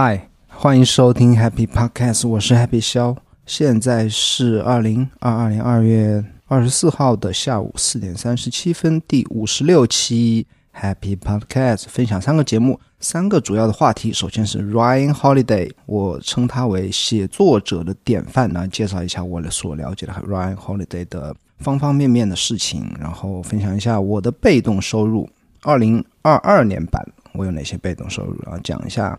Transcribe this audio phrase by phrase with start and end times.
[0.00, 3.16] 嗨，欢迎收听 Happy Podcast，我是 Happy 肖。
[3.44, 14.12] 现在是二零二二年二月二十四号的下午四点三十七分，第五十六期 Happy Podcast 分享三个节目，三个主要的话题。
[14.12, 25.28] 首先是 Ryan Holiday，我称他为写作者的典范呢，介绍一下我所了解的 Ryan Holiday 的方方面面的事情，然后分享一下我的被动收入，
[25.62, 29.18] 二零二二年版我有哪些被动收入，然后讲一下。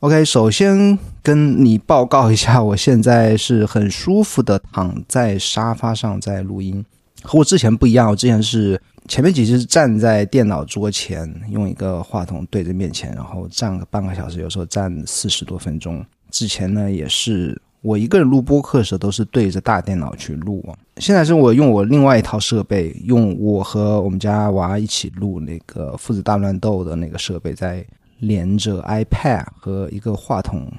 [0.00, 6.82] OK，首先跟你报告一下，我现在是很舒服的躺在沙发上在录音，
[7.22, 8.08] 和我之前不一样。
[8.08, 16.02] 我之前是前面几次是站在电脑桌前，用一个话筒对着面前，然后站个半个小时，有时候站四十多分钟。
[16.30, 20.64] 之前呢，也是我一个人录播客的时候，都是对着大电脑去录。
[20.96, 27.84] 现在是我用我另外一套设备，用我和我们家娃一起录那个父子大乱斗的那个设备在。
[28.20, 30.70] 连着 iPad 和一个话筒，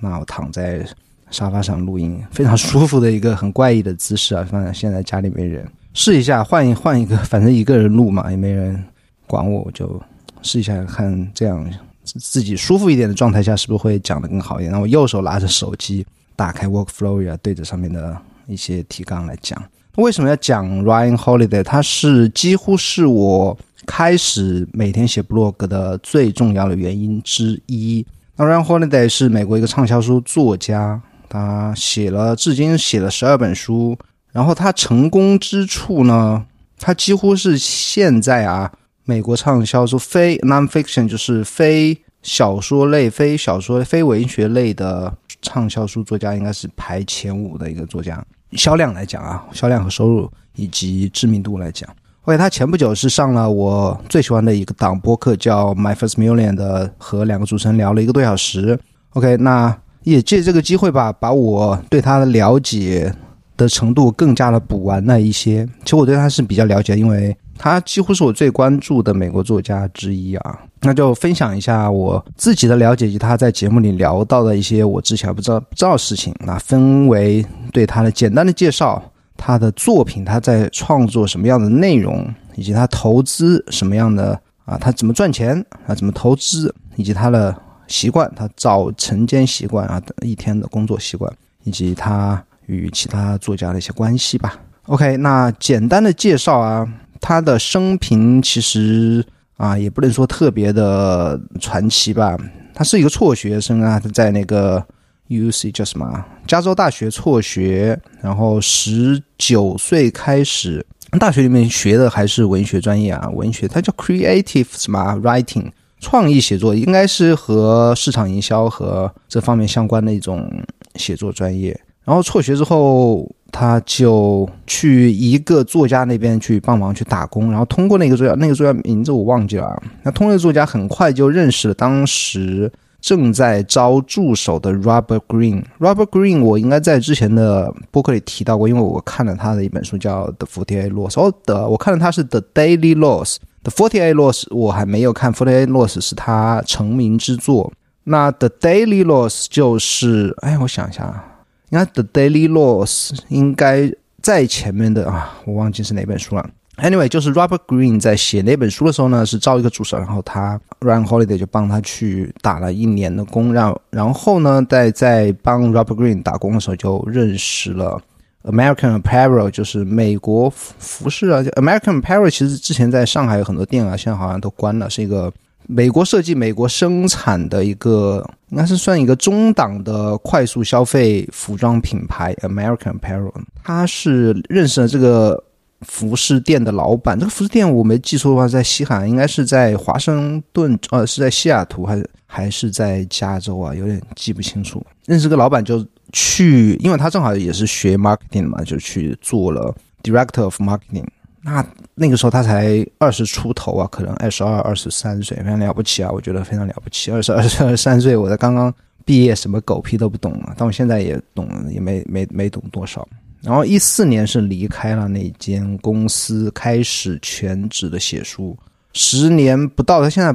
[0.00, 0.86] 那我躺在
[1.30, 4.46] 沙发上录音，非常舒服的一个很怪异的姿势啊！
[4.50, 8.82] 反正现在家里没人，试一下换一换一个，反正一个人录嘛，也没人
[9.26, 10.00] 管我，我就
[10.42, 11.66] 试一下看这样
[12.04, 14.72] 自己舒服一点的状态下是不是会讲得更好一点。
[14.72, 19.62] 那我右手拿着手机，打开 Workflow 啊，对着上面的一些提纲来讲。
[19.96, 21.62] 为什么要讲 Ryan Holiday？
[21.62, 23.58] 他是几乎是我。
[23.84, 28.06] 开始每天写 blog 的最重要的原因之一。
[28.36, 33.98] 那 Ryan Holiday 是美国一个畅销书作家，他写了至今写了十二本书。
[34.30, 36.46] 然后他成功之处呢，
[36.78, 38.72] 他几乎是现在啊，
[39.04, 48.24] 美国畅销书非 nonfiction 就是非小说类、非小说、非文学类的畅销书作家，应该是排前五的一个作家。
[48.52, 51.88] 销量来讲啊，销量和收入以及知名度来讲。
[52.22, 58.78] OK，他前不久是上了我最喜欢的一个档播客，叫 My First Million 的，和两个主持人聊了一个多小时。
[59.14, 63.12] OK，那也借这个机会吧，把我对他的了解
[63.56, 65.66] 的程度更加的补完了一些。
[65.84, 70.58] 其实我对他是比较了解，因为他几乎是我最关注的美国作家之一啊。
[70.80, 76.34] 那就分享一下我自己的了解，以及他在节目里聊到的一些我之前不知道不知道事情。
[76.40, 79.02] 那分为对他的简单的介绍。
[79.34, 84.78] 他的作品，他在创作什么样的内容，以及他投资什么样的啊？
[84.78, 85.92] 他怎么赚钱啊？
[85.96, 86.72] 怎么投资？
[86.94, 87.52] 以及他的
[87.88, 91.32] 习惯，他早晨间习惯啊，一天的工作习惯，
[91.64, 92.40] 以及他
[92.72, 94.58] 与其他作家的一些关系吧。
[94.86, 96.88] OK，那简单的介绍啊，
[97.20, 99.24] 他的生平其实
[99.56, 102.36] 啊，也不能说特别的传奇吧。
[102.74, 104.84] 他是一个辍学生啊，他在那个。
[105.28, 106.22] U C 叫什么？
[106.46, 110.84] 加州大学辍学，然后十九岁开始，
[111.18, 120.50] 大学里面学的还是文学专业啊，文学，它叫 Creative 什么 Writing，创意写作，应该是和市场营销和这方面相关的一种
[120.96, 121.80] 写作专业。
[122.04, 129.82] 然后辍学之后，他就去一个作家那边去帮忙去打工，然后通过那个作家，那个作家名字我忘记了。
[130.02, 132.72] 那通过作家很快就认识了当时。
[133.02, 141.10] 正在招助手的 Robert Green，Robert Green，我应该在之前的播客里提到过，因为我看了他的一本书叫《The Forty Eight Laws》。
[141.20, 143.34] 哦，的，我看了他是《The Daily Laws》，
[143.64, 147.72] 《The Forty Eight Laws》我还没有看，《Forty Eight Laws》是他成名之作。
[148.04, 151.24] 那《The Daily Laws》就是，哎，我想一下，
[151.72, 153.90] 应该《The Daily Laws》应该
[154.20, 156.50] 在前面的啊，我忘记是哪本书了。
[156.76, 167.98] Anyway，就是 Robert Green 在写那本书的时候呢，是招一个助手，然后他 Ryan Holiday 就帮他去打了一年的工，让然后呢，在在帮 Robert Green 打工的时候，就认识了
[168.44, 171.42] American Apparel，就是美国服饰啊。
[171.56, 175.32] American Apparel 其实之前在上海有很多店啊，现在好像都关了，是一个
[175.66, 182.32] 美国设计、美国生产的一个，应该是算一个中档的快速消费服装品牌。
[182.42, 183.32] American Apparel，
[183.64, 185.42] 他是认识了这个。
[185.84, 187.18] 服饰店的老板。
[187.18, 193.74] 这个服饰店我没记错的话，在西海岸，应该是在华盛顿，呃，是在西雅图还是还是在加州啊？
[193.74, 194.80] 有点记不清楚。
[195.06, 199.74] 认识个老板就去，因为他正好也是学 marketing 的嘛，就去做了
[200.04, 201.04] director of marketing。
[201.44, 206.10] 那那个时候他才二十出头啊，可能二十二、二十三岁，非常了不起啊！
[206.12, 207.10] 我觉得非常了不起。
[207.10, 208.72] 二十二、二十三岁，我才刚刚
[209.04, 210.54] 毕业，什么狗屁都不懂啊！
[210.56, 213.06] 但我现在也懂，也没没没懂多少。
[213.42, 218.56] 然后一四年是离开了那间公司，开始全职的写书。
[218.92, 220.32] 十年不到，他现在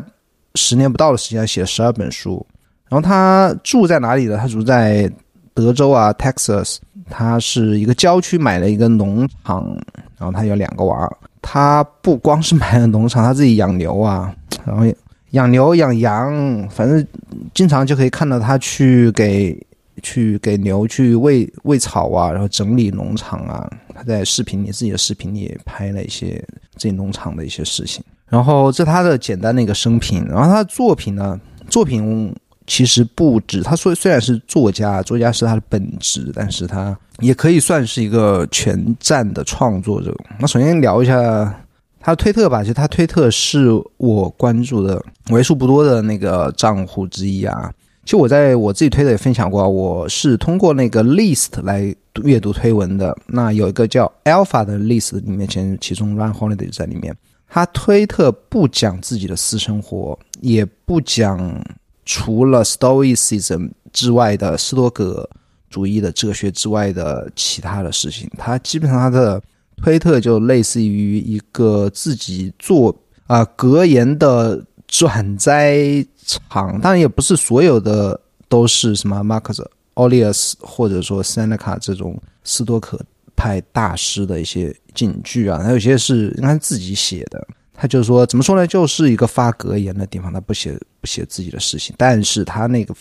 [0.55, 2.45] 十年不到的时间写了十二本书。
[2.89, 4.37] 然后他住在哪里呢？
[4.37, 5.09] 他住在
[5.53, 6.79] 德州啊，Texas。
[7.09, 9.65] 他是一个郊区买了一个农场。
[10.17, 11.09] 然后他有两个娃，
[11.41, 14.33] 他不光是买了农场，他自己养牛啊，
[14.65, 14.83] 然后
[15.31, 17.05] 养牛养羊，反正
[17.53, 19.57] 经常就可以看到他去给
[20.01, 23.69] 去给牛去喂喂草啊，然后整理农场啊。
[23.93, 26.43] 他在视频里自己的视频里拍了一些
[26.75, 28.03] 自己农场的一些事情。
[28.27, 31.39] 然后这他的简单的一个生平，然后他的作品呢，
[31.69, 32.35] 作品。
[32.67, 40.13] 其实不止，他说虽然是作家，作家是他的本职，但是他也可以算是一个全站的创作者。
[40.37, 41.63] 那首先聊一下
[42.01, 47.73] 他推特吧，其实他推特是我关注的为数不多的那个账户之一啊。
[48.03, 53.17] 其实我在我自己推特也分享过，我是通过那个 list 来阅读推文的。
[53.27, 57.15] 那有一个叫 Alpha 的 list 里面，其其中 Run Holiday 在里面。
[57.47, 61.39] 他推特不讲自己的私生活，也不讲。
[62.07, 65.29] 除了 Stoicism 之外的斯多葛
[65.69, 69.43] 主义的哲学之外的其他的事情，他基本上他的
[69.83, 78.17] 推特就类似于一个自己做啊格言的转载场，当然也不是所有的
[78.47, 79.61] 都是什么 Marcus
[79.95, 82.97] Aurelius 或者说 Seneca 这种斯多葛
[83.35, 87.45] 派大师的一些警句啊，还有些是应该自己写的。
[87.79, 88.65] 他就说，怎么说呢？
[88.65, 91.93] 就是一个发格言的地方，他不写不写自己的事情。
[91.97, 92.93] 但是他那个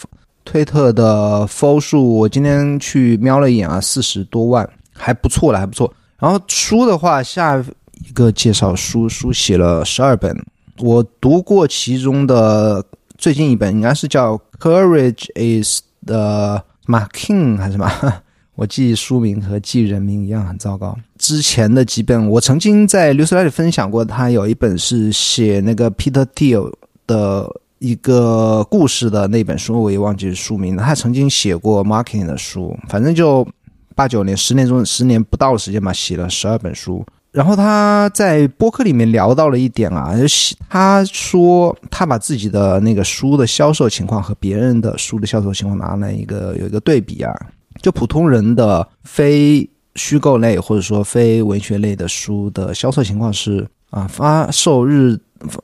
[0.45, 5.91] 推特的 follow 数，我今天去瞄了一眼啊，四十多万，还不错了，还不错。
[6.19, 7.59] 然后书的话，下
[8.07, 10.37] 一个介绍书，书写了十二本，
[10.79, 12.85] 我读过其中的
[13.17, 18.23] 最近一本，应该是叫《Courage Is the King》还是什么？
[18.57, 20.97] 我记书名和记人名一样很糟糕。
[21.19, 26.73] 之前的几本，我曾经在刘斯 w 里分享过，他有一本是写那个 Peter Thiel
[27.07, 27.49] 的
[27.79, 30.83] 一个故事的那本书，我也忘记书名了。
[30.83, 33.47] 他曾经写过 marketing 的书，反正就
[33.95, 37.05] 八九年、十年中、十年不到的时间吧，写了十二本书。
[37.33, 40.15] 然后他在播客里面聊到了一点啊，
[40.71, 47.31] 他说他把自己的那个书的销售情况和别人的书的销售情况拿来一个有一个对比啊。
[47.83, 55.19] 就普通人的非虚构类或者说非文学类的书的销售情况是啊，发售日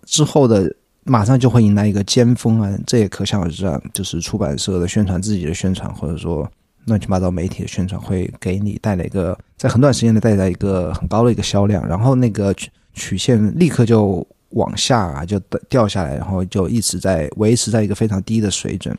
[0.06, 0.74] 之后的
[1.04, 3.78] 马上就会迎来一个尖峰啊，这也可想而知啊。
[3.92, 6.50] 就是出版社的宣传、自己的宣传或者说
[6.86, 15.38] 乱七八糟媒体的宣传，会给你带来一个在很短时间内带来一个很高的一个销量，然后那个曲曲线立刻就往下啊，就
[15.68, 18.96] 掉下来，然后就一直在维持在一个非常低的水准。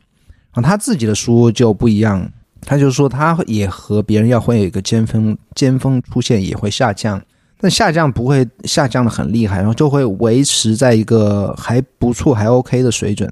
[0.52, 2.30] 然后他自己的书就不一样。
[2.64, 7.20] 他就说，他也和别人要会有一个尖峰，尖峰出现也会下降，
[7.60, 13.30] 但下降不会下降的很厉害，然后就会维持在一个还不错、还 OK 的水准。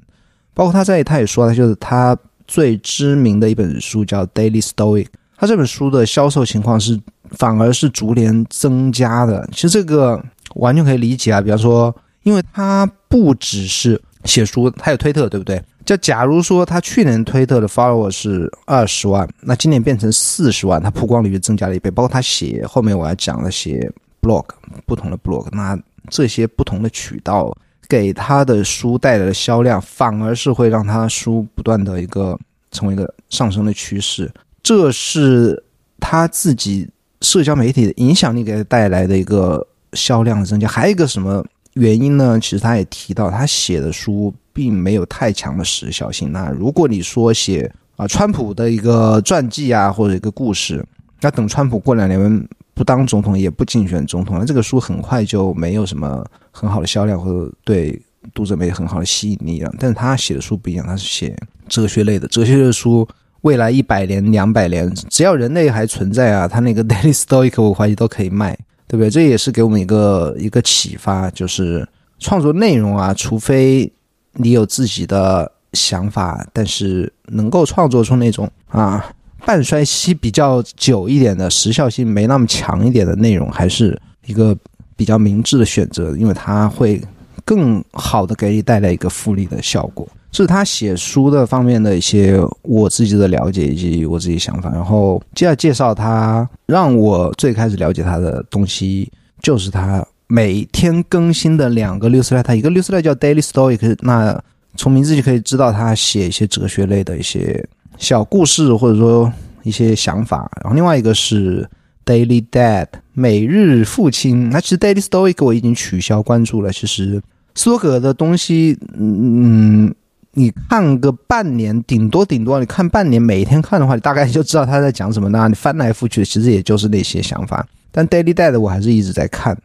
[0.53, 2.15] 包括他在他也说，他就是他
[2.47, 5.05] 最知名的一本书叫《Daily Stoic》，
[5.35, 6.99] 他这本书的销售情况是
[7.31, 9.49] 反而是逐年增加的。
[9.51, 10.23] 其实这个
[10.55, 15.59] 完全可以理解啊，比方说，因为他不只是写书，他有推特，对不对？
[15.85, 21.91] 就假如说他去年推特的 follower 是二十万，那今年变成四十万，他曝光率就增加了一倍。
[21.91, 24.45] 包括他写后面我要讲了写 blog，
[24.85, 25.77] 不同的 blog，那
[26.09, 27.55] 这些不同的渠道
[27.87, 32.39] 给他的书带来的销量，反而是会让他书不断的一个
[32.71, 34.31] 成为一个上升的趋势。
[34.61, 35.61] 这是
[35.99, 36.89] 他自己
[37.21, 40.67] 社交媒体的影响力给他带来的一个销量的增加。
[40.67, 42.39] 还有一个什么原因呢？
[42.39, 44.33] 其实他也提到，他写的书。
[44.55, 46.31] 并没有太强的时效性。
[46.31, 50.85] 那如果你说写啊，川普的一个传记啊，或者一个故事，
[51.19, 57.99] 那等川普过两年不当总统，也不竞选总统，那这个书很快就没有什么很好的销量，或者对
[58.31, 59.73] 读者没有很好的吸引力了。
[59.79, 61.35] 但是他写的书不一样，他是写
[61.67, 63.07] 哲学类的，哲学类的书，
[63.41, 68.55] 未来一百年、两百年，只要人类还存在啊，他那个 Daily Stoic 我怀疑都可以卖，
[68.93, 69.09] 对不对？
[69.09, 71.87] 这也是给我们一个一个启发，就是
[72.19, 73.91] 创作内容啊，除非。
[74.35, 79.13] 你有自己的想法，但是能够创作出那种啊
[79.45, 83.95] 半衰期比较久一点的时效性没那么强一点的内容，还是
[84.25, 84.57] 一个
[84.95, 86.99] 比较明智的选择，因为它会
[87.45, 90.07] 更好的给你带来一个复利的效果。
[90.31, 99.11] 这是他写书的方面的一些我自己的了解以及我自己想法，然后接下来介绍他让我最开始了解他的东西，
[99.43, 104.41] 就是他每天更新的两个 newsletter，一个 newsletter 叫 Daily Stoic，那
[104.75, 107.63] 从名字就可以知道他写一些哲学类的一些
[107.99, 109.31] 小故事或者说
[109.61, 111.69] 一些想法，然后另外一个是
[112.03, 117.21] Daily Dad 每日父亲，那其实 Daily Stoic 我已经取消关注了，其实
[117.55, 119.93] 斯多葛的东西，嗯。
[120.35, 125.29] 你看个半年，顶多顶多，你看半年，每天看的话，你大概就知道他在讲什么。
[125.29, 127.63] 那你翻来覆去，其实也就是那些想法。
[127.91, 129.55] 但 Daily Dad 我还是一直在看。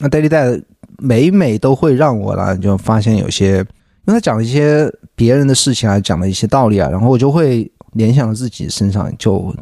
[0.00, 0.62] 那 Daily Dad
[0.98, 9.56] 每每都会让我呢，就发现有些，因为他讲一些别人的事情啊，讲的一些道理啊，然后我就会联想到自己身上，就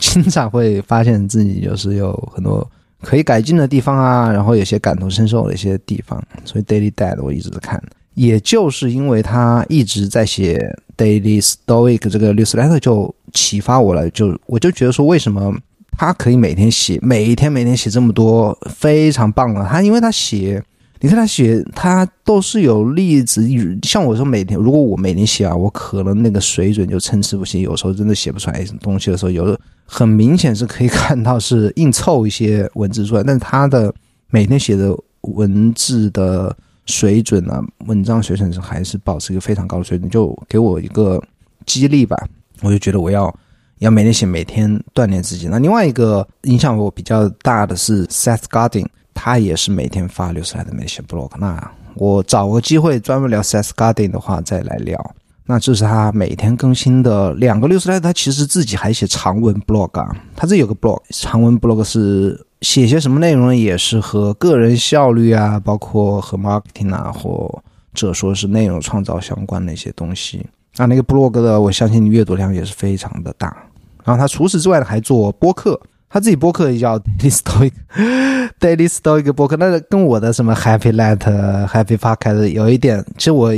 [0.00, 2.68] 经常会发现自己就是有很多
[3.02, 6.22] 可以改进的地方啊，然后有些感同身受的一些地方。
[6.44, 7.82] 所以 Daily Dad 我一直在看。
[8.14, 14.08] 也就是因为他一直在写 Daily Stoic 这个 newsletter，就启发我了。
[14.10, 15.54] 就我就觉得说，为什么
[15.96, 19.66] 他可以每天写，每一天每天写这么多，非常棒了！
[19.66, 20.62] 他因为他写，
[21.02, 23.46] 你看他写，他都是有例子。
[23.82, 33.22] 像我说每天，如果我每天写啊，我可能那个水准就参差不齐，有时候真的写不出来什么东西的时候，有的很明显是可以看到是硬凑一些文字出来。
[33.22, 33.92] 但他的
[34.30, 36.56] 每天写的文字的。
[36.84, 41.22] 水准啊，文章水准是还是保持一个非常高的水准，就给我一个
[41.64, 42.16] 激励吧。
[42.60, 43.32] 我就觉得我要
[43.78, 45.46] 要每天写，每天锻炼自己。
[45.46, 51.30] 那另外一个影响我比较大的是 Seth Godin，他也是每天发六十来的每写 blog。
[51.38, 55.14] 那我找个机会专门聊 Seth Godin 的话再来聊。
[55.44, 62.46] 那这是他每天更新的两个六十来，他其实自己还写长文 blog 啊，他这有个 blog，长文 blog 是。
[62.62, 63.56] 写些什么内容呢？
[63.56, 67.60] 也是和个人效率啊，包括和 marketing 啊，或
[67.92, 70.46] 者说是内容创造相关的一些东西。
[70.76, 73.48] 那那个 blog 的，我相信你阅读量也是非常的大。
[74.04, 75.80] 然后他除此之外呢，还做播客，
[76.12, 79.56] 他自己播客也叫 Daily Stoic，Daily Stoic 播客。
[79.56, 81.16] 那跟我的什么 Happy Let、
[81.66, 83.52] Happy Podcast 有一点，其实我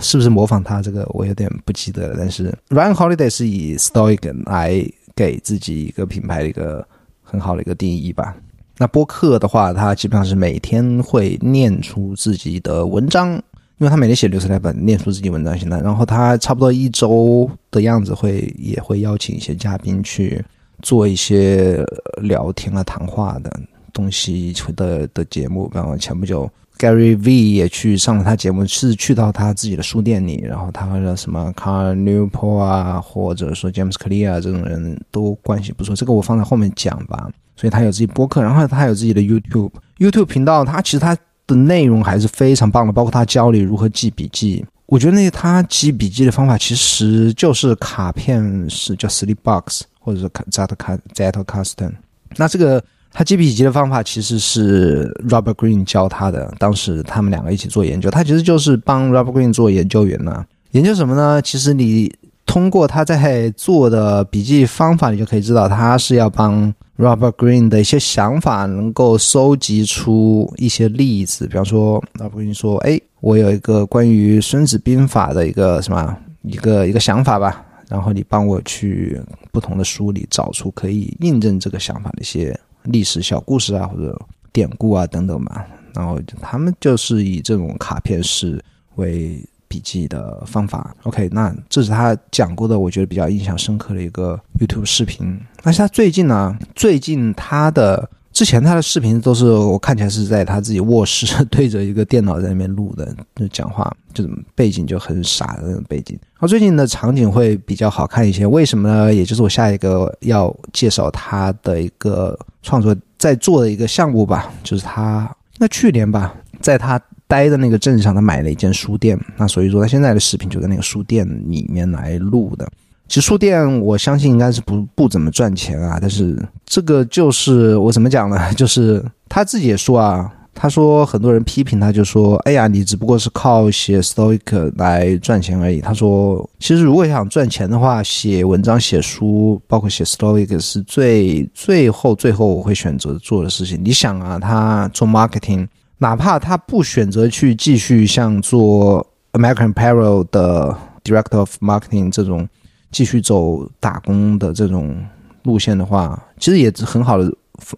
[0.00, 2.14] 是不是模仿他这个，我有点不记得了。
[2.18, 6.86] 但是 Ryan Holiday 是以 Stoic 来给自己一个品牌的一个。
[7.28, 8.36] 很好的一个定义吧。
[8.78, 15.80] 那播客的话，他基本上是每天会念出自己的文章，因为他每天写六十来本，念出自己文章现在。
[15.80, 20.40] 然后他差不多一周的样子会也会邀请一些嘉宾去
[20.82, 21.84] 做一些
[22.22, 23.50] 聊天啊、谈话的
[23.92, 25.70] 东西的的节目。
[25.74, 26.50] 然后前不久。
[26.78, 35.96] Gary V 也去上了他节目，是去到他自己的书店里，然后他和什么 Carl Newport 啊，或者说 James Clear 这种人都关系不错。
[35.96, 37.30] 这个我放在后面讲吧。
[37.56, 40.66] 所以他有自己播客，然后他有自己的 YouTube YouTube 频道。
[40.66, 41.16] 他其实他
[41.46, 44.62] 的内容还是非常棒的，包括他教你如何记笔记。
[44.86, 51.92] 我觉得那他记笔记的方法其实就是卡片是叫 Sleep Box，或者是 Zetcast。
[52.36, 52.82] 那这个。
[53.18, 58.10] 他记笔记的方法其实是 Robert Green 教他的，当时他们两个一起做研究。
[58.10, 60.44] 他其实就是帮 Robert Green 做研究员呢。
[60.72, 61.40] 研究什么呢？
[61.40, 62.12] 其实你
[62.46, 71.46] 通过他在做的笔记方法，你就可以知道他是要帮 Robert Green 的一些想法能够收集出一些例子。
[71.46, 79.20] 比方说，Robert Green 说：“哎，我有一个关于《孙子兵法》的一个什么一个一个想法吧。”然后你帮我去
[79.52, 82.58] 不同的书里找出可以印证这个想法的一些。
[82.88, 84.16] 历史小故事啊，或者
[84.52, 85.66] 典故啊等等吧。
[85.92, 88.62] 然后他们就是以这种卡片式
[88.94, 90.94] 为笔记的方法。
[91.02, 95.38] OK，那这是他讲过的，我觉得比较印象深刻的一个 YouTube 视频。
[95.62, 98.08] 但是他最近呢，最近他的。
[98.32, 106.18] 之前他的视频都是我看起来是在他自己卧室对着一个电脑在那边录的，就讲话，就背景就很傻的那种背景。
[106.20, 109.14] 然后最近的场景会比较好看一些，为什么呢？
[109.14, 122.66] 也就是我下一个要介绍他的一个创作在做的一个项目吧，就是他那去年吧，在他待的那个镇上，他买了一间书店，那所以说他现在的视频就在那个书店里面来录的。
[123.08, 125.98] 其实书店，我相信应该是不不怎么赚钱啊。
[126.00, 128.36] 但是这个就是我怎么讲呢？
[128.54, 143.80] 就是他自己也说啊，他说很多人批评他，就说：“哎呀，你只不过是靠写 Stoic 来赚钱而已。”他说：“其实如果想赚钱的话，写文章、写书，包括写 Stoic 是最最后最后我会选择做的事情。
[143.84, 152.48] 你想啊，他做 marketing，哪怕他不选择去继续像做 American Apparel 的 Director of Marketing 这种。”
[152.92, 154.96] 继续走打工的这种
[155.42, 157.30] 路线的话，其实也是很好的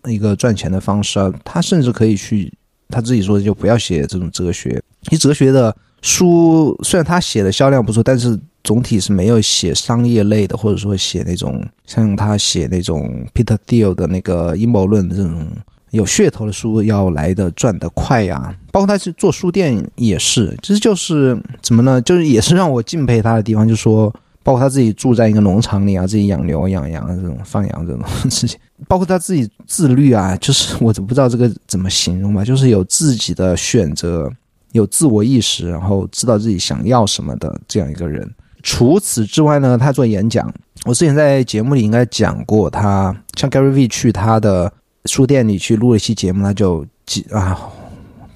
[0.04, 1.32] 一个赚钱的方式啊。
[1.42, 2.52] 他甚至可以去
[2.88, 15.48] 他自己说就不要写这种哲学，其实哲学的书虽然他写的销量不错，但是总体是没有写商业类的，或者说写那种像他写那种 Peter Thiel 的那个阴谋论的这种。
[15.90, 22.00] 有噱头的书要来的赚得快呀，包括他去做书店也是，其实就是怎么呢？
[22.02, 34.30] 就是也是让我敬佩他的地方，就是说，包括他自己住在一个农场里啊，自己养牛养羊这种放羊这种事情，包括他自己自律啊，就是我都不知道这个怎么形容吧，就是有自己的选择，
[34.73, 38.30] 有自我意识，然后知道自己想要什么的这样一个人。
[38.62, 40.52] 除此之外呢，他做演讲，
[40.85, 44.71] 我之前在节目里应该讲过，他像 Gary V 去他的。
[45.08, 46.86] 书店里去录了一期节目，他就
[47.30, 47.58] 啊，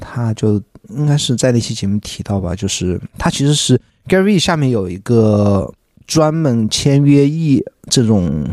[0.01, 0.55] 他就
[0.89, 5.73] 应该是在那期节目提到吧，就是他其实是 Gary 下面有一个
[6.07, 8.49] 专门签约艺这种，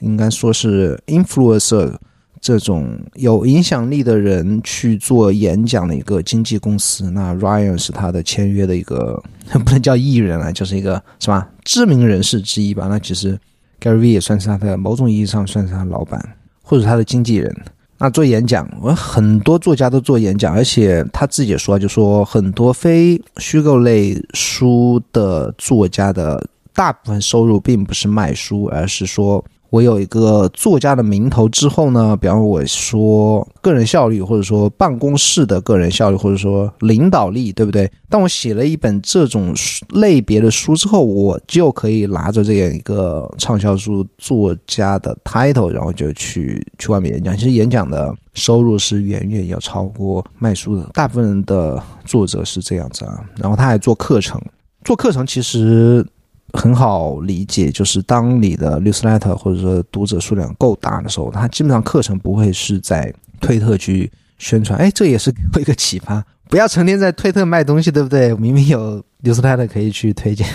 [0.00, 1.94] 应该说是 influencer
[2.40, 7.10] 这种有影响力的人去做演讲的一个经纪公司。
[7.10, 12.86] 那 Ryan 是他的签约的一个不能叫艺人啊，就是一个是吧知名人士之一吧。
[12.88, 13.38] 那其实
[13.80, 16.36] Gary 也算是他的某种意义上算是他老板。
[16.70, 17.52] 或者他的经纪人，
[17.98, 29.44] 那做演讲，我很多作家都做演讲，而且他自己也说，就说很多非虚构类书的作家的大部分收入并不是卖书，而是说。
[29.70, 37.90] 我有一个作家的名头之后呢，比方我说个人效率，或者说办公室的个人效率，或者说领导力，对不对？
[38.08, 39.54] 当我写了一本这种
[39.90, 47.36] 类别的书之后，我就可以拿着这样一个畅销书作家的 title，然后就去去外面演讲。
[47.36, 53.24] 其实演讲的收入是远远要超过卖书的，大部分的作者是这样子啊。
[53.36, 54.40] 然后他还做课程，
[54.84, 56.04] 做课程其实。
[56.52, 64.78] 很好理解，就是当你的 newsletter 或者说读者数量够大的时候，它基本上课程不会是在推特去宣传。
[64.78, 68.34] 哎，这也是一个启发，不要成天在推特卖东西，对不对？
[68.34, 70.46] 明明有 newsletter 可以去推荐。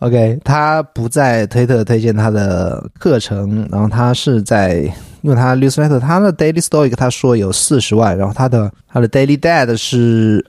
[0.00, 4.80] OK，他不在推特推荐他的课程，然后他是在，
[5.22, 10.44] 因为他 newsletter 他的 daily story 他说有四十万，然后他的他的 daily dad 是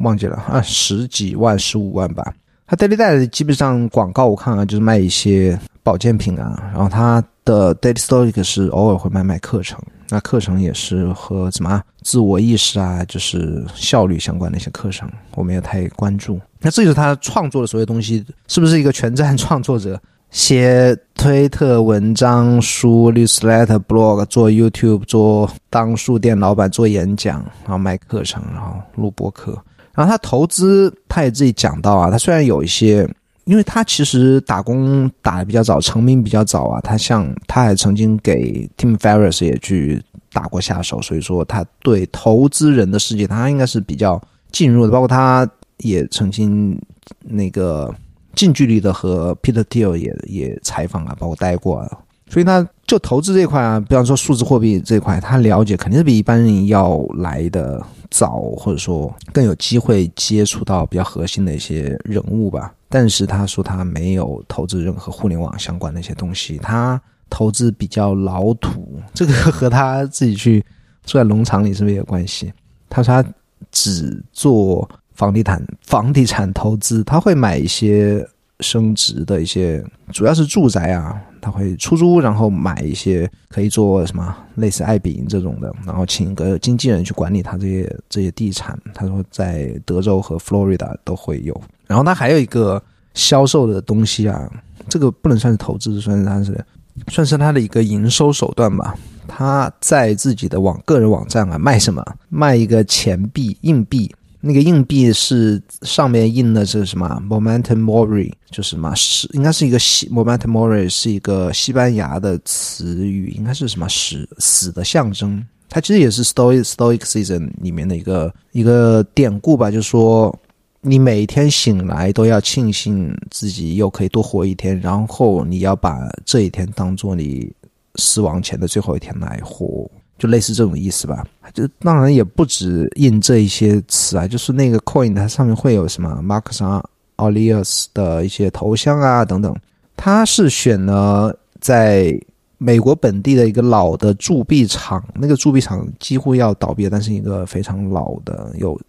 [0.00, 2.34] 忘记了啊，十几万、十五万吧。
[2.68, 6.70] 他 Daily Day 基本上广告我看啊，就是卖一些保健品啊。
[6.74, 16.38] 然后他的 Daily Stoic 是偶尔会卖卖课程，那课程也是和什么自我意识啊，就是效率相关的一些课程，我没有太关注。
[16.60, 19.98] 那这就是他创作的所有东西，是不是一个全站创作者？
[20.30, 29.58] 写推特文章、书、newsletter、blog，做 YouTube，做当书店老板，做演讲，然后卖课程，然后录播课。
[29.98, 33.04] 然后他投资，他也自己讲到啊，他虽然有一些，
[33.46, 36.80] 因为他其实打工打的比较早，成名比较早啊。
[36.82, 40.00] 他像他还曾经给 Tim Ferriss 也去
[40.32, 44.92] 打过下手，所以说他对投资人的世界，他应该是比较进入的。
[44.92, 45.44] 包括他
[45.78, 46.80] 也曾经
[47.24, 47.92] 那个
[48.36, 51.98] 近距离的和 Peter Thiel 也也采访啊，包括待过，啊，
[52.28, 57.84] 所以他就投资这块啊，比方说数字货币这块，他了解肯定是比一般人要来的。
[58.10, 70.64] 早或者说更有机会接触到比较核心的一些人物吧，但是他说他没有投资任何互联网相关的一些东西，他投资比较老土，这个和他自己去
[71.04, 72.50] 住在农场里是不是有关系？
[72.88, 73.28] 他说他
[73.70, 78.26] 只做房地产，房地产投资，他会买一些
[78.60, 81.20] 升值的一些，主要是住宅啊。
[81.40, 88.76] 他会出租，然后买一些可以做什么类似爱彼迎这种的，然后请个经纪人去管理他这些这些地产。
[88.92, 91.58] 他说在德州和佛罗里达都会有。
[91.86, 92.82] 然后他还有一个
[93.14, 94.50] 销售的东西啊，
[94.88, 96.64] 这个不能算是投资，算是他是
[97.06, 98.96] 算是他的一个营收手段吧。
[99.28, 102.04] 他在自己的网个人网站啊卖什么？
[102.28, 104.12] 卖一个钱币硬币。
[104.40, 108.94] 那个硬币是上面印的是什么？Momentum Mori，就是什么？
[108.94, 115.44] 是应该是一个西 Momentum Mori 是一个西班牙的词语，应该是什么死死的象征？
[115.68, 120.34] 它其实也是 Stoic Stoicism 里面的一个一个典故吧，就是说
[120.80, 127.52] 你每天醒来都要庆幸自己又可以多活一天，然后你要把这一天当做你
[127.96, 129.90] 死亡前的最后一天来活。
[130.18, 136.82] 就类似这种意思吧，就当然也不止印这一些词啊，就是那个 coin 它上面会有什么 Marcus
[137.16, 139.54] Aurelius 的一些头像啊等等。
[139.96, 142.20] 他是选了在
[142.58, 148.80] 美国本地的一个老的铸币厂，那个铸币厂几乎要倒闭，但是一个非常老的有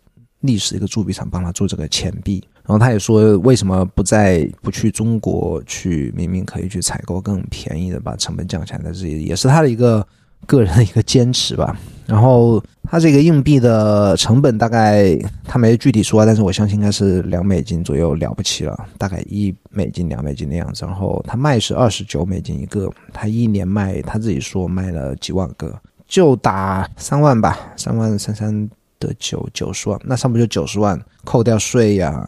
[0.41, 2.43] 历史一个铸币厂帮他做这个钱币。
[2.63, 10.05] 然后他也说，为什么不在不去中国去，明明可以去采购更便宜的，把成本降下来，这也是他的一个。
[10.45, 11.77] 个人的一个坚持吧。
[12.05, 20.83] 然后它这个硬币的成本大概他没具体说，但是我相信应该是两美金左右了不起了，大概一美金两美金的样子。
[20.85, 28.67] 然后他卖是二十九美金一个，他一年卖他自己说卖了几万个，就打三万吧，三万三三
[28.99, 32.27] 的九九十万，那上不就九十万，扣掉税呀，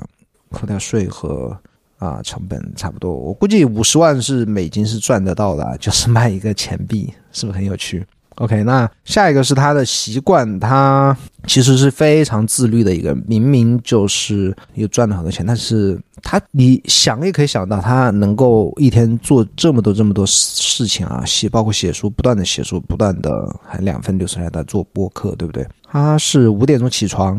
[0.51, 1.57] 扣掉税和
[2.01, 8.03] 啊成本差不多，我估计五十万是美金是赚得到的，就是卖一个钱币，是不是很有趣
[8.35, 25.67] ？OK，那下一个是他的习惯，他其实是非常自律的一个，明明就是又赚了很多钱，但是他你想也可以想到，他能够一天做这么多这么多事情啊，写包括写书，不断的写书，不断的还两分六十来的做播客，对不对？
[25.83, 27.37] 他是五点钟起床，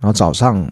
[0.00, 0.68] 然后早上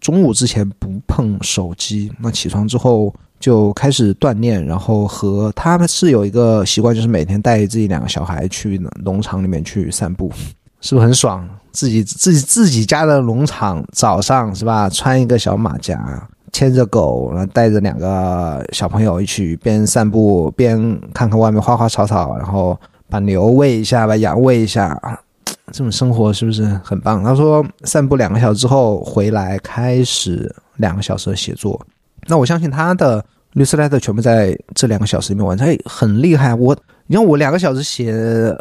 [0.00, 3.14] 中午之前不碰手机，那起床之后。
[3.38, 10.32] 就开始锻炼，然后和他们是有一个习惯，就是每天带自己两个小孩去农场里面去散步，
[10.80, 11.46] 是不是很爽？
[11.70, 14.88] 自己自己自己家的农场，早上是吧？
[14.88, 20.78] 穿一个小马甲，牵着狗，然后带着两个小朋友一起边散步边
[21.12, 22.76] 看看外面花花草草，然后
[23.10, 24.98] 把牛喂一下，把羊喂一下，
[25.72, 27.22] 这种生活是不是很棒？
[27.24, 31.80] 他说散步两个小时之后回来，开始两个小时的写作。
[32.26, 33.24] 那我相信他的
[33.54, 36.54] newsletter 全部在这两个小时里面完成，哎，很厉害。
[36.54, 36.76] 我，
[37.06, 38.14] 你看我两个小时写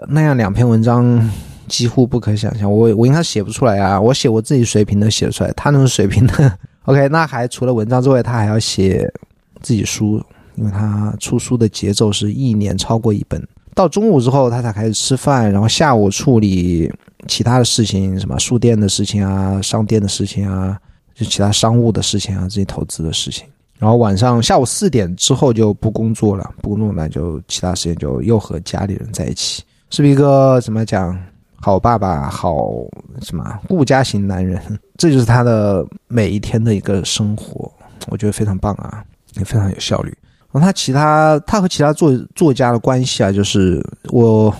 [0.07, 1.29] 那样两篇文章，
[1.67, 2.71] 几乎不可想象。
[2.71, 6.57] 我 我应该写不出来啊，我写我自己水平的写出来，他那种水平的。
[6.83, 9.11] OK，那还除了文章之外，他还要写
[9.61, 10.21] 自己书，
[10.55, 13.41] 因为他出书的节奏是一年超过一本。
[13.75, 16.91] 到中午之后，他才开始吃饭，然后下午处理
[17.27, 20.79] 其他的事情，什么书店的事情啊，商店的事情啊，
[21.13, 23.45] 就其他商务的事情啊，自己投资的事情。
[23.77, 31.15] 然后晚上下午四点之后就不工作了，不工作那就其他时间就又和家里人在一起，是不是一个怎么讲
[31.57, 32.69] 好爸爸、好
[33.21, 34.61] 什么顾家型男人？
[34.97, 37.69] 这就是他的每一天的一个生活，
[38.07, 40.17] 我觉得非常棒啊，也非常有效率。
[40.55, 44.55] 然后他其他他和其他作作家的关系啊，就是我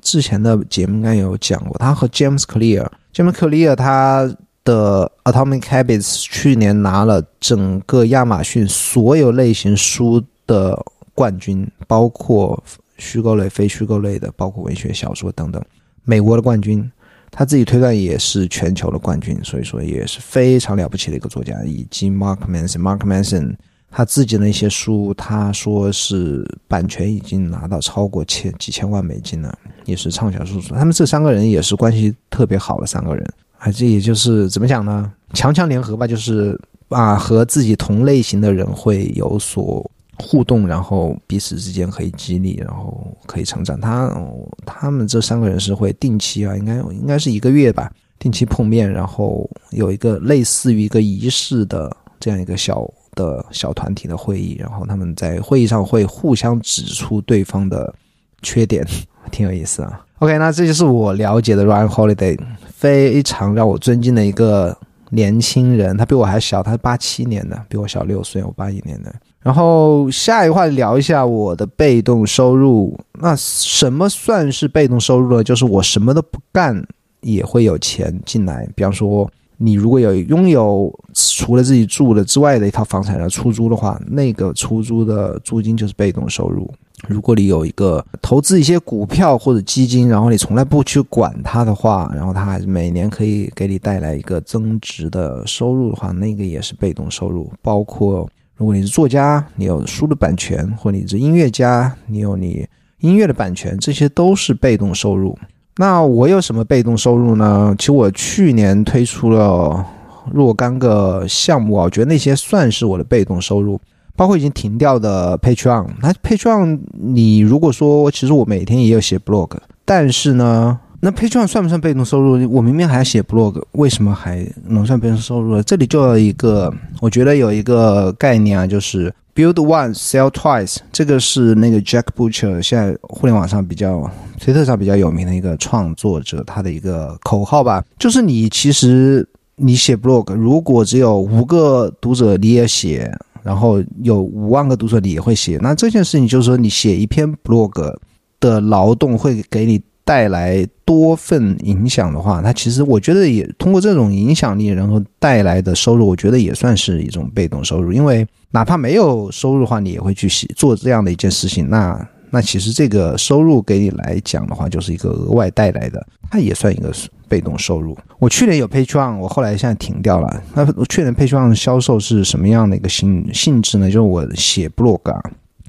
[0.00, 4.32] 之前的节目应该有讲过，他和 James Clear，James Clear 他。
[4.64, 10.82] 的 Atomic Habits 去年拿了整个亚马逊所有类型书的
[11.14, 12.64] 冠军，包括
[12.96, 15.62] 虚构类、非虚构类的，包括文学小说等等，
[16.04, 16.90] 美国的冠军，
[17.30, 21.62] 他自己推断也是全球的冠军，所以说也是非常了不起的一个作家。
[21.66, 23.54] 以及 Mark Manson，Mark Manson
[23.96, 30.60] 他自己的一些书，他说是版权已经拿到超过千几千万美金了，也是畅销书。
[30.74, 33.24] 他们这三个人也是关系特别好的三个人。
[33.56, 35.12] 啊，这也就是怎么讲呢？
[35.32, 43.80] 强强联合吧，就是啊，和自己同类型的人会有所互动，然后彼此之间可以激励，然后可以成长。
[43.80, 57.94] 他哦他们这三个人是会定期啊，应该应该是一个月吧，定期碰面，然后有一个类似于一个仪式的这样一个小的小团体的会议，然后他们在会议上会互相指出对方的
[58.42, 58.86] 缺点，
[59.30, 60.04] 挺有意思啊。
[60.20, 64.76] OK，那这就是我了解的 Ryan Holiday，非常让我尊敬的一个
[65.10, 65.96] 年轻人。
[65.96, 69.14] 他比我还小，他是八七年的，比我小六岁，我八一年的。
[69.40, 72.98] 然后下一话聊一下我的被动收入。
[73.20, 75.44] 那什么算是被动收入呢？
[75.44, 76.82] 就是我什么都不干
[77.20, 78.66] 也会有钱进来。
[78.74, 86.68] 比方说，你如果有拥有除了自己住的之外的一套房产要出租的话，那个出租的租金就是被动收入。
[87.08, 97.52] 如果你有一个投资一些股票或者基金，然后你从来不去管它的话，然后它还是每年可以给你带来一个增值的收入的话，那个也是被动收入。
[97.62, 102.66] 包括如果你是作家，你有书的版权，或者你是音乐家，你有你
[103.00, 105.36] 音乐的版权，这些都是被动收入。
[105.76, 107.74] 那我有什么被动收入呢？
[107.78, 109.84] 其实我去年推出了
[110.32, 113.80] 若干个项目啊，我觉得那些算是我的被动收入。
[114.16, 119.50] 包括已经停掉的 Patreon，那 Patreon 你如果说，其实我每天也有写 blog，
[119.84, 122.48] 但是呢，那 Patreon 算不算被动收入？
[122.52, 125.60] 我明明还要写 blog，为什么还能算被动收入？
[125.64, 134.08] 这里就有一个，我觉得有一个概念啊，就是 build once sell twice，这个是那个 Jack Butcher 现在互联网上比较
[134.40, 143.12] 推特上比较有名的一个创作者，他的一个口号吧，就是你其实你写 blog，如果只有五个读者你也写。
[143.44, 145.58] 然后有五万个读者，你也会写。
[145.60, 147.94] 那这件事情就是说，你写一篇 blog
[148.40, 157.92] 的劳动会给你带来多份影响的话，它其实我觉得也通过这种影响力，然后带来的收入，我觉得也算是一种被动收入。
[157.92, 166.92] 因为哪怕没有收入的话，你也会去写做这样的一件事情，那那其实这个收入给你来讲的话，就是一个额外带来的，它也算一个
[167.28, 167.96] 被动收入。
[168.18, 170.42] 我去年有 Patreon，我后来现在停掉了。
[170.52, 173.86] 那我去年 Patreon 销售是什么样的一个性性质呢？
[173.86, 175.22] 就是我写 blog 啊，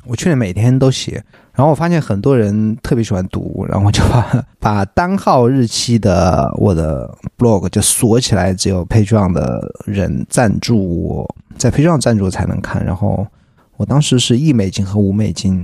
[0.08, 1.24] 我去年每天都写，
[1.54, 12.84] 然后我发现很多人特别喜欢读，然后我就把把单号日期的我的 blog 就锁起来，只有 Patreon 的人赞助我，在 Patreon 赞助才能看。
[12.84, 13.28] 然后
[13.78, 15.64] 我当时是一美金和五美金。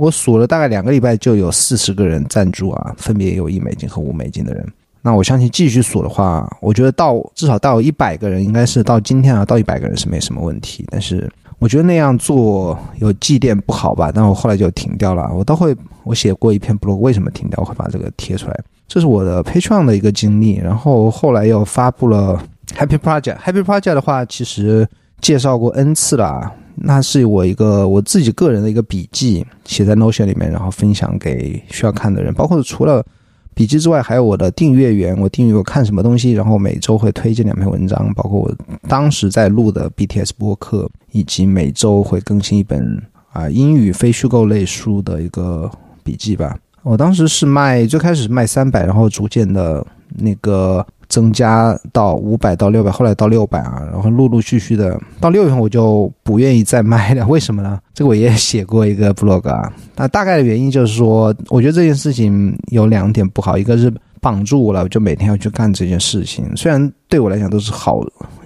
[0.00, 4.66] 我数了大概两个礼拜，就有四十个人赞助啊，分别有一美金和五美金的人。
[5.02, 10.86] 那我相信继续数的话，我觉得到至少到一百个人，应该是到今天啊，到一百个人是没什么问题。
[10.90, 14.10] 但是我觉得那样做有祭奠不好吧？
[14.10, 15.30] 但我后来就停掉了。
[15.34, 17.58] 我都会，我写过一篇 blog，为什么停掉？
[17.60, 18.58] 我会把这个贴出来。
[18.88, 20.56] 这是我的 Patreon 的一个经历。
[20.56, 22.42] 然后后来又发布了
[22.74, 23.36] Happy Project。
[23.36, 24.88] Happy Project 的话，其实
[25.20, 26.52] 介绍过 N 次了。
[26.82, 32.32] 那是我一个我自己个人的一个笔记，写在 Notion 里面，然后分享给需要看的人。
[32.32, 33.04] 包括除了
[33.52, 38.10] 笔记之外，还有我的订阅员，我订阅我看什么东西，然后每周会推荐两篇文章。
[38.14, 38.54] 包括我
[38.88, 43.02] 当时在录的 BTS 播客，以及每周会更新一本
[43.32, 45.70] 啊英语非虚构类书的一个
[46.02, 46.56] 笔记吧。
[46.82, 50.86] 我当时是卖，最开始是卖三百，然后逐渐的那个。
[51.10, 57.78] 增加到五百到六百，后来到六百啊，然后陆陆续续的到六月份我就不愿意再卖了， 为什么呢？
[57.92, 68.00] 这个我也写过一个 blog 啊，那大概的原因就是说，我觉得这件事情有两点不好，一个是绑住我了，我就每天要去干这件事情，虽然对我来讲都是好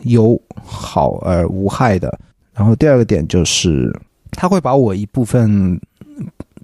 [0.05, 2.19] 有好而无害的，
[2.55, 3.95] 然后第二个点就是
[4.31, 5.79] 他会把我一部分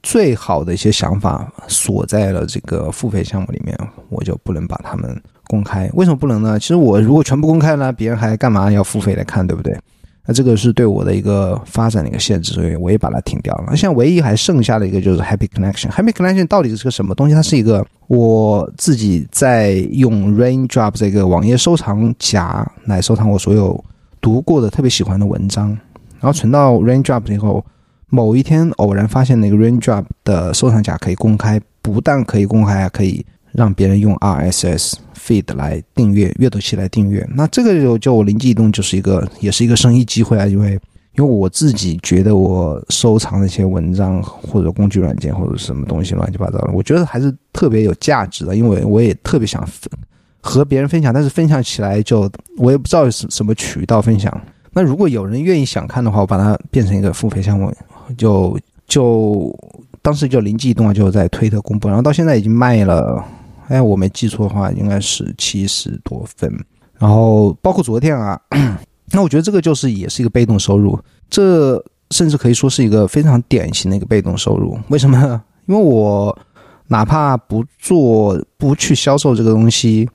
[0.03, 5.15] 最好的一些想法锁在了这个付费项目里面，我就不能把他们。
[5.51, 6.57] 公开为什么不能呢？
[6.61, 9.77] 其实我如果全部公开了，别人还干嘛要付费来看，对不对？
[10.27, 13.75] 那这个是对我的一个发展的一个限制，所以我也把它停掉了。
[13.75, 15.91] 现在唯一还剩下的一个就是 Happy Connection。
[15.91, 17.35] Happy Connection 到底是个什么东西？
[17.35, 23.83] 它是一个我自己在用 Raindrop 这个网页收藏夹来收藏我所有
[24.21, 25.69] 读过的特别喜欢的文章，
[26.21, 27.65] 然后存到 Raindrop 以后，
[28.09, 34.95] 某一天偶然发现那个 Raindrop 的收藏夹可以公开，不但可以公开，还可以让别人用 RSS。
[35.23, 40.47] feed 来订阅阅读器来订阅，那这个就就我灵机一动，就是一个也是一个生意机会啊！
[40.47, 40.81] 因为
[41.15, 48.57] 因为我自己觉得我收藏那些文章或者工具软件或者什么东西乱七八糟的，我觉得还是特别有价值的。
[48.57, 49.91] 因为我也特别想分
[50.41, 54.35] 和别人分享，但是分享起来就我也不知道是什么渠道分享。
[54.73, 57.71] 那如果有人愿意想看的话，我把它变成一个付费项目，
[58.17, 58.59] 就
[58.89, 59.55] 就
[60.01, 63.23] 当时就灵机一动啊，就在推特公布，然后到现在已经卖了。
[63.71, 66.53] 哎，我没记错的话，应该是七十多分。
[66.99, 68.39] 然后包括昨天啊，
[69.13, 70.99] 那我觉得这个就是也是一个被动收入，
[71.31, 74.77] 这甚至可以说是一个非常典型的一个被动收入。
[74.89, 75.41] 为什么？
[75.67, 76.37] 因为我
[76.89, 80.11] 哪怕不做、不去销售这个东西，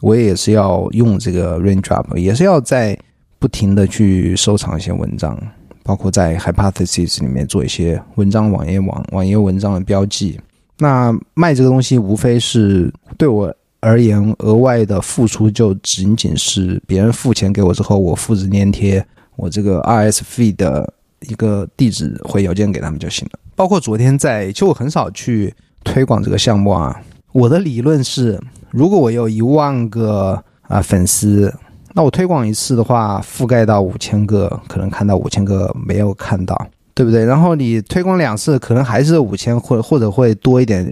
[0.00, 2.96] 我也是要用这个 Raindrop，也是要在
[3.40, 5.36] 不停的去收藏一些文章，
[5.82, 10.38] 包括在 Hypothesis 里面做一些文章、网页网、网页文章的标记。
[10.82, 23.38] 那卖这个东西，无非是对我而言额外的付出，就仅仅是别人付钱给我之后，我复制粘贴我这个 RSF 的一个地址回邮件给他们就行了。
[23.54, 27.00] 包括昨天在，其实我很少去推广这个项目啊。
[27.30, 28.40] 我的理论是，
[28.72, 31.54] 如果我有一万个啊粉丝，
[31.94, 36.66] 那我推广一次的话，覆盖到五千个，可能看到五千个没有看到。
[36.94, 37.24] 对不对？
[37.24, 40.86] 然后你推广两次，可能还是五千，或者或者会多一点，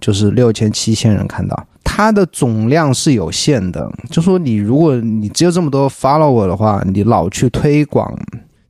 [0.00, 1.66] 就是六千、七千人看到。
[1.84, 8.12] 它的总量是有限的，就说你如果你只有这么多 follower 的话，你老去推广，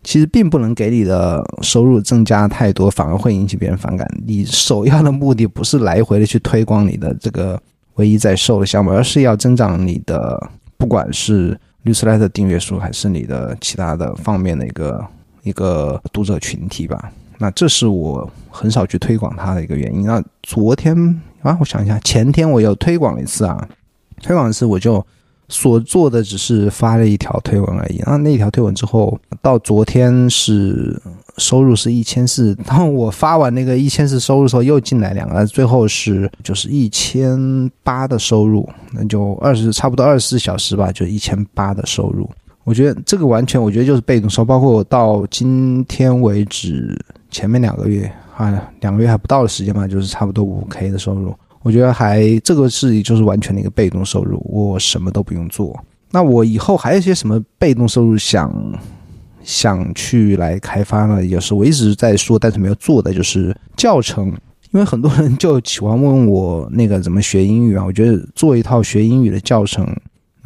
[0.04, 4.06] 其实并不能给你的收入增加太多，反而会引起别人反感。
[4.26, 7.58] 你首要的目的不是来回的去推广你的这个
[7.94, 10.38] 唯一在售的项目，而是要增长你的
[10.76, 15.02] 不管是 newsletter 订阅数，还是你的其他的方面的一个。
[15.46, 20.04] 一个读者群体吧，那这是我很少去推广它的一个原因。
[20.04, 20.96] 那昨天
[21.42, 23.68] 啊，我想一下，前天我又推广了一次啊，
[24.20, 25.06] 推广一次我就
[25.48, 28.02] 所做的只是发了一条推文而已。
[28.04, 31.00] 那那条推文之后，到昨天是
[31.38, 42.28] 收入是一千四，然后我发完那个一千四收入的时候，又进来两个，最后是就是一千八的收入，那就二十差不多二十四小时吧，就一千八的收入。
[42.66, 47.00] 我觉得这个完全，我觉得就是被动收，包括到今天为止，
[47.31, 51.33] 前面两个月啊，两个月还不到的时间嘛，就是差不多五 K 的收入。
[51.62, 55.79] 我觉得还这个是就是完全的一个被动收入，我什么都不用做。
[56.11, 58.52] 那我以后还有些什么被动收入想
[59.44, 61.24] 想去来开发呢？
[61.24, 64.26] 也是我一直在说，但是没有做的，就是教程。
[64.72, 69.87] 因为很多人就喜欢问我那个怎么学英语啊，我觉得做一套学英语的教程，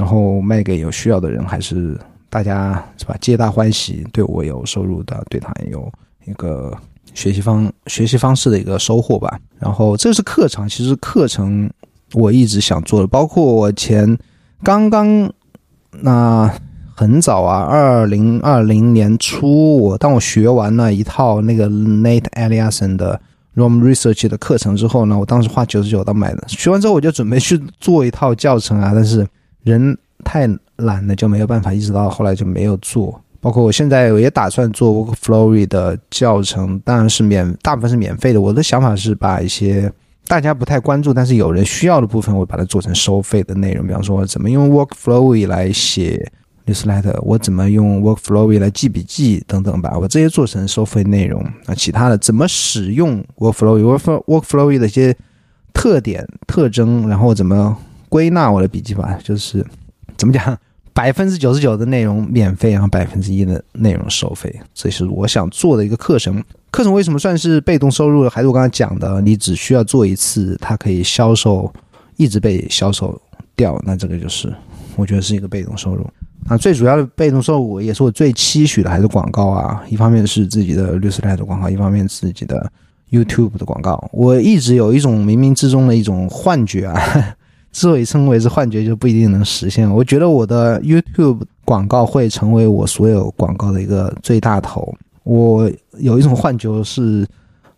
[0.00, 1.94] 然后卖给有需要的人，还是
[2.30, 3.14] 大家是吧？
[3.20, 5.92] 皆大欢喜，对我有收入的，对他有
[6.24, 6.74] 一个
[7.12, 9.38] 学习方学习方式的一个收获吧。
[9.58, 11.70] 然后这是课程，其实课程
[12.14, 14.16] 我一直想做的，包括我前
[14.62, 15.30] 刚刚
[16.00, 16.50] 那
[16.96, 23.20] 很早啊，二零二零年初，我当我学完了一套那个 Nate Eliason 的。
[23.56, 26.44] Rom Research 的课程之后呢，我当时花九十九刀买的。
[26.46, 29.26] 学完之后，我就准备去做一套教程啊，但是
[29.62, 33.20] 人太懒了，就没有办法，一直到后来就没有做。
[33.40, 38.40] 包括我现在我也打算做 Workflowy 的教程，当然是免，大部分是免费的。
[38.40, 39.92] 我的想法是把一些
[40.26, 43.86] 大家不太关注，但是有人需要的部分，我把它做成收费的内容。
[43.86, 46.30] 比方说，怎么用 Workflowy 来写。
[46.66, 51.44] newsletter，我怎么用 workflowy 来记笔记等等吧，我这些做成收费内容。
[51.66, 55.16] 那其他的怎么使用 workflowy，workflowy 的一些
[55.72, 57.76] 特点特征，然后怎么
[58.10, 59.64] 归纳我的笔记吧，就是
[60.18, 60.58] 怎么讲，
[60.92, 66.44] 百分之九十九的内容免费，然后百分之一的内容收费，这是我想做的一个课程。
[66.70, 68.28] 课程为什么算是被动收入？
[68.28, 71.72] 还是我刚才讲的，你只需要做一次，它可以销售，
[72.16, 73.18] 一直被销售
[73.56, 74.52] 掉，那这个就是
[74.96, 76.04] 我觉得是一个被动收入。
[76.48, 79.82] 啊，最主要的被动收入也是我最期许的，还是广告啊。
[79.88, 82.70] 一方面是自己的律师台的广告，一方面自己的
[83.10, 84.08] YouTube 的广告。
[84.12, 87.36] 我一直有一种冥冥之中的一种幻觉啊，
[87.72, 89.88] 之所以称为是幻觉，就不一定能实现。
[89.88, 94.94] 我觉得我的 YouTube 广告会成为我所有广告的一个最大头。
[95.24, 97.26] 我有一种幻觉是，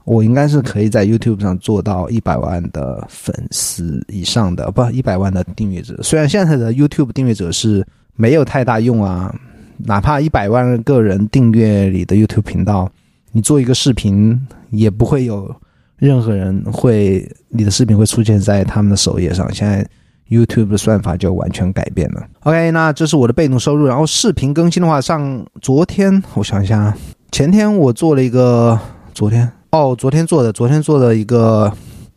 [0.04, 5.98] 我应该是可以在 YouTube 上做到一百万的粉丝以上的，不，一百万的订阅者。
[6.02, 7.86] 虽然现在的 YouTube 订阅者是。
[8.14, 9.34] 没有太大用啊，
[9.78, 12.86] 哪怕一百万个人订阅你的 YouTube 频道，
[13.32, 15.52] 你做一个视频也不会有
[16.02, 19.48] 任何人会，你的视频会出现在他们的首页上。
[19.54, 19.86] 现在
[20.28, 22.20] YouTube 的算法就完全改变了。
[22.40, 23.86] OK，那这是我的被动收入。
[23.86, 26.92] 然后视频更新的话，上昨天我想一下，
[27.30, 28.76] 前天我做了一个，
[29.14, 31.72] 昨天哦，昨天做的，昨天做的一个。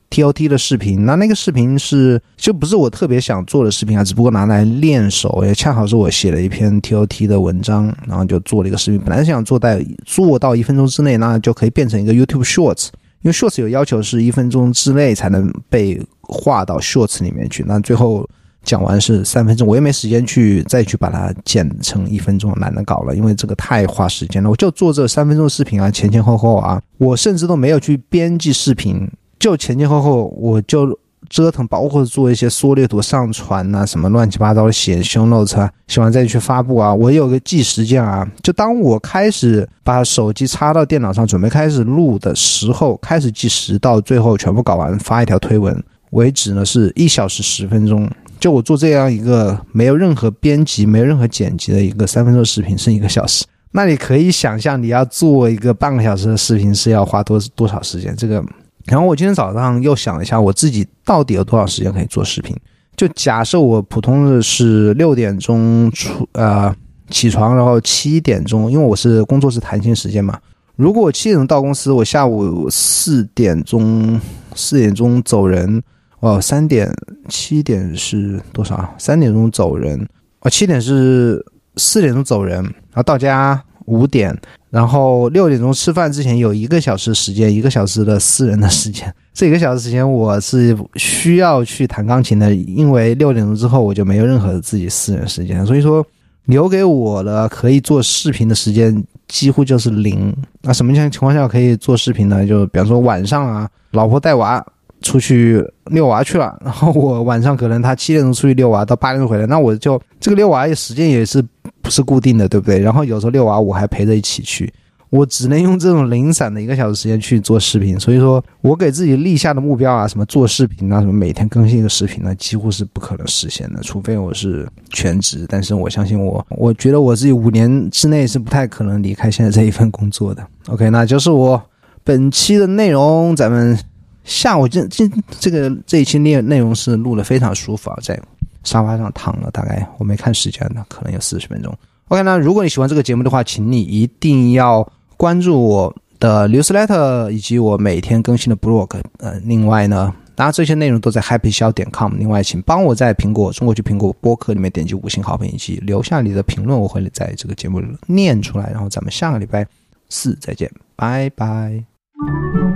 [0.09, 8.99] T O T 的视频，那那个视频是就不是我特别想做的视频啊，只不过拿来练手，也恰好是我写了一篇 T O T 的文章，然后就做了一个视频。
[8.99, 12.89] 本来想做在做到一分钟之内，那就可以变成一个 YouTube Shorts，
[13.25, 17.65] 因为 Shorts 有要求是一分钟之内才能被划到 Shorts 里面去。
[17.67, 18.29] 那最后
[18.63, 24.49] 讲完是三分钟，我也没时间去再去把它剪成一分钟，懒得搞了，因为这个太花时间了。
[24.51, 29.09] 我就做这三分钟视频啊，前前后后啊，我甚至都没有去编辑视频。
[29.39, 30.95] 就前前后后，我就
[31.35, 36.95] 折腾，包括做一些缩略图上传呐，什么乱七八糟的写 show notes 啊，写完再去发布啊。
[36.95, 48.09] 我有个计时键啊，就当我开始把手机插到电脑上，准备开始录的时候，开始计时，到最后全部搞完发一条推文为止呢，是一小时十分钟。
[48.39, 53.43] 就我做这样一个没有任何编辑、没有任何剪辑的一个三分钟视频，剩一个小时。
[53.71, 58.15] 那你可以想象，你要做一个半个小时的视频是要花多多少时间？
[58.15, 58.41] 这个。
[58.85, 62.55] 然后我今天早上又想了一下，我自己到底有多少时间可以做视频？
[62.95, 66.73] 就假设我普通的是六点钟出呃
[67.09, 70.39] 起床，然后七点钟，因为我是工作是弹性时间嘛。
[70.75, 74.19] 如果我七点钟到公司，我下午四点钟
[74.55, 75.81] 四点钟走人
[76.19, 76.89] 哦，三点
[77.27, 78.93] 七点是多少？
[78.97, 80.07] 三点钟走人
[80.41, 81.43] 哦，七点是
[81.75, 84.37] 四点钟走人，然后到家五点。
[84.75, 89.09] 然后六点钟吃饭之前有一个小时时间，一个小时的私人的时间。
[89.33, 96.05] 这一个小时时间我是需要去弹钢琴的，因为六点钟之后我就没有任何自己私人时间，所以说
[96.47, 100.35] 留给我的可以做视频的时间几乎就是零。
[100.61, 102.45] 那什么情情况下可以做视频呢？
[102.45, 104.61] 就比方说晚上啊，老婆带娃
[105.05, 111.43] 出去遛娃去了，然后我晚上可能他七点钟出去遛娃，到八点钟回来，那我就这个遛娃时间也是。
[111.81, 112.79] 不是固定的，对不对？
[112.79, 114.73] 然后有时候遛娃我还陪着一起去，
[115.11, 117.99] 我只能用这种零散的一个小时时间去做视频。
[117.99, 125.45] 所以说我给自己立下的目标啊，什么做视频啊，什么每天更新一个视频呢，几乎是不可能实现的，除非我是全职。
[125.47, 130.43] 但是我相信我，我觉得我自己五年之内是不太可能离开现在这一份工作的。
[130.69, 131.61] OK，那就是我
[132.03, 133.35] 本期的内容。
[133.35, 133.77] 咱们
[134.25, 135.09] 下午这这
[135.39, 138.19] 这个这一期内内容是录的非常舒服啊，在。
[138.63, 141.71] 沙发上躺了大概我没看时间呢，可能有四十分钟。
[142.07, 148.89] OK，那如果你喜欢这个节目的话，请你一定要关注我的 newsletter 以及我每天更新的 blog。
[149.19, 152.15] 呃，另外呢，当然这些内容都在 happyshow 点 com。
[152.17, 158.71] 另外，请帮我在苹果中国区苹果播客里面点击五星好评以及留下你的评论，我会在这个节目里念出来。
[158.71, 159.63] 然后咱们下个礼拜
[160.09, 162.74] 四再见，拜拜。